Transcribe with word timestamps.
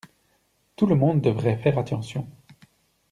Tout 0.77 0.87
le 0.87 0.95
monde 0.95 1.21
devrait 1.21 1.59
faire 1.59 1.77
attention. 1.77 2.27